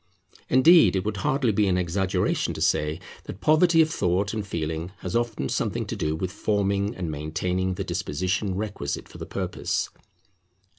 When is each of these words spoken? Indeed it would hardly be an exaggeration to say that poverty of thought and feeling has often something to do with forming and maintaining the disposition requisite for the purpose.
Indeed 0.49 0.95
it 0.95 1.05
would 1.05 1.17
hardly 1.17 1.51
be 1.51 1.67
an 1.67 1.77
exaggeration 1.77 2.55
to 2.55 2.59
say 2.61 2.99
that 3.25 3.39
poverty 3.39 3.83
of 3.83 3.91
thought 3.91 4.33
and 4.33 4.43
feeling 4.43 4.91
has 5.01 5.15
often 5.15 5.47
something 5.47 5.85
to 5.85 5.95
do 5.95 6.15
with 6.15 6.31
forming 6.31 6.95
and 6.95 7.11
maintaining 7.11 7.75
the 7.75 7.83
disposition 7.83 8.55
requisite 8.55 9.07
for 9.07 9.19
the 9.19 9.27
purpose. 9.27 9.89